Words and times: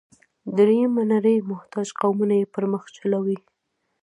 درېیمه 0.57 1.03
نړۍ 1.13 1.37
محتاج 1.49 1.87
قومونه 2.01 2.33
یې 2.39 2.45
پر 2.53 2.63
مخ 2.71 2.83
چلوي. 2.97 3.37